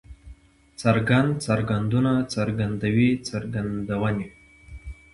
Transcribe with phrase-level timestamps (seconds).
[0.81, 4.27] څرګند، څرګندونه، څرګندوی، څرګندونې